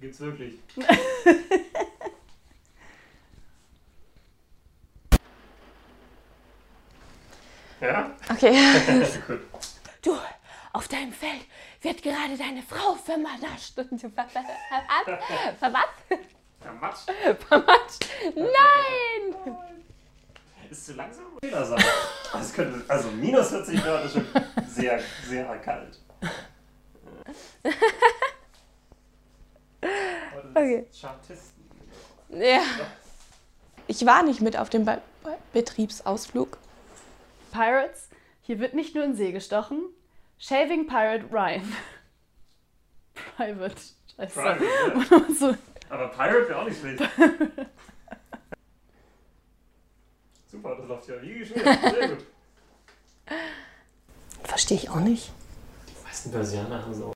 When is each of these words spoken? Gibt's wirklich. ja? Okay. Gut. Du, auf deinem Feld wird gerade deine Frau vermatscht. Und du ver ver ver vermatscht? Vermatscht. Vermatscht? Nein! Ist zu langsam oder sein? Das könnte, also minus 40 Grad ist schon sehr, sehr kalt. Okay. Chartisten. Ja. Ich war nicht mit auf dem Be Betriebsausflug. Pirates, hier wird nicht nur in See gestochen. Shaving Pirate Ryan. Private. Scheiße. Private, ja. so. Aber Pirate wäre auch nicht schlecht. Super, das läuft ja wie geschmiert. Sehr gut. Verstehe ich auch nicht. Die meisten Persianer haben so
Gibt's 0.00 0.20
wirklich. 0.20 0.54
ja? 7.82 8.10
Okay. 8.30 8.54
Gut. 9.26 9.40
Du, 10.00 10.16
auf 10.72 10.88
deinem 10.88 11.12
Feld 11.12 11.42
wird 11.82 12.02
gerade 12.02 12.38
deine 12.38 12.62
Frau 12.62 12.94
vermatscht. 12.94 13.76
Und 13.76 14.02
du 14.02 14.08
ver 14.08 14.26
ver 14.28 14.42
ver 15.04 15.18
vermatscht? 15.58 15.92
Vermatscht. 16.60 17.10
Vermatscht? 17.46 18.06
Nein! 18.34 19.34
Ist 20.70 20.86
zu 20.86 20.94
langsam 20.94 21.26
oder 21.42 21.66
sein? 21.66 21.84
Das 22.32 22.54
könnte, 22.54 22.82
also 22.88 23.10
minus 23.10 23.50
40 23.50 23.82
Grad 23.82 24.06
ist 24.06 24.14
schon 24.14 24.24
sehr, 24.66 24.98
sehr 25.26 25.44
kalt. 25.58 25.98
Okay. 30.54 30.86
Chartisten. 30.98 31.64
Ja. 32.30 32.60
Ich 33.86 34.04
war 34.06 34.22
nicht 34.22 34.40
mit 34.40 34.56
auf 34.56 34.70
dem 34.70 34.84
Be 34.84 35.00
Betriebsausflug. 35.52 36.58
Pirates, 37.52 38.08
hier 38.42 38.58
wird 38.58 38.74
nicht 38.74 38.94
nur 38.94 39.04
in 39.04 39.14
See 39.16 39.32
gestochen. 39.32 39.82
Shaving 40.38 40.86
Pirate 40.86 41.24
Ryan. 41.30 41.72
Private. 43.36 43.76
Scheiße. 44.16 44.40
Private, 44.40 44.64
ja. 45.28 45.34
so. 45.34 45.54
Aber 45.88 46.08
Pirate 46.08 46.48
wäre 46.48 46.58
auch 46.60 46.64
nicht 46.64 46.80
schlecht. 46.80 47.00
Super, 50.50 50.76
das 50.76 50.86
läuft 50.88 51.08
ja 51.08 51.20
wie 51.22 51.38
geschmiert. 51.40 51.64
Sehr 51.64 52.08
gut. 52.08 52.26
Verstehe 54.44 54.76
ich 54.78 54.88
auch 54.90 54.96
nicht. 55.00 55.30
Die 55.88 56.04
meisten 56.04 56.30
Persianer 56.32 56.82
haben 56.82 56.94
so 56.94 57.06